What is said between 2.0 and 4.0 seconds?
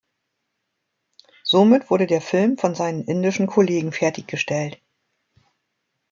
der Film von seinen indischen Kollegen